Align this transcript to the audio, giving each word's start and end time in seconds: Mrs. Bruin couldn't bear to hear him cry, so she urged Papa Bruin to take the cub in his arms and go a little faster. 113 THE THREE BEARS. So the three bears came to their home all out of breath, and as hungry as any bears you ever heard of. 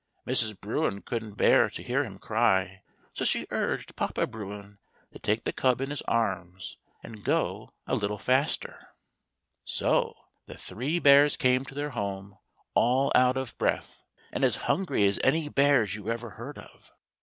Mrs. 0.25 0.59
Bruin 0.59 1.03
couldn't 1.03 1.35
bear 1.35 1.69
to 1.69 1.83
hear 1.83 2.03
him 2.03 2.17
cry, 2.17 2.81
so 3.13 3.23
she 3.23 3.45
urged 3.51 3.95
Papa 3.95 4.25
Bruin 4.25 4.79
to 5.13 5.19
take 5.19 5.43
the 5.43 5.53
cub 5.53 5.79
in 5.79 5.91
his 5.91 6.01
arms 6.07 6.77
and 7.03 7.23
go 7.23 7.69
a 7.85 7.93
little 7.93 8.17
faster. 8.17 8.95
113 9.67 9.67
THE 9.75 9.77
THREE 9.77 9.85
BEARS. 9.85 9.91
So 9.91 10.25
the 10.47 10.57
three 10.57 10.97
bears 10.97 11.37
came 11.37 11.65
to 11.65 11.75
their 11.75 11.91
home 11.91 12.39
all 12.73 13.11
out 13.13 13.37
of 13.37 13.55
breath, 13.59 14.03
and 14.31 14.43
as 14.43 14.55
hungry 14.65 15.05
as 15.05 15.19
any 15.23 15.49
bears 15.49 15.93
you 15.93 16.09
ever 16.09 16.31
heard 16.31 16.57
of. 16.57 16.91